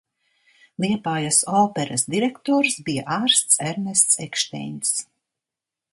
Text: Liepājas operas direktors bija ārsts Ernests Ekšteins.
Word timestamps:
Liepājas 0.85 1.41
operas 1.57 2.05
direktors 2.15 2.79
bija 2.89 3.05
ārsts 3.19 3.61
Ernests 3.73 4.19
Ekšteins. 4.29 4.95